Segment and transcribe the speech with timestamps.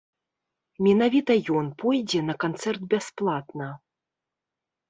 [0.85, 3.69] Менавіта ён пойдзе на канцэрт бясплатна.